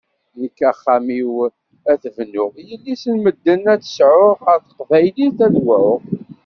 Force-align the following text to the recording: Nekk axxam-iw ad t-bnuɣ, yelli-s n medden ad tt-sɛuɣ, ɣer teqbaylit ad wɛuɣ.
Nekk 0.39 0.57
axxam-iw 0.69 1.31
ad 1.91 1.99
t-bnuɣ, 2.01 2.51
yelli-s 2.67 3.03
n 3.13 3.15
medden 3.23 3.63
ad 3.73 3.79
tt-sɛuɣ, 3.81 4.37
ɣer 4.45 4.59
teqbaylit 4.61 5.37
ad 5.45 5.55
wɛuɣ. 5.65 5.99